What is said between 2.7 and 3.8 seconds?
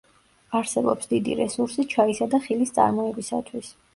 წარმოებისათვის.